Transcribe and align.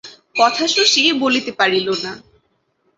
কথা 0.35 0.65
শশী 0.67 1.01
বলিতে 1.21 1.51
পারিল 1.51 1.87
না। 2.03 2.11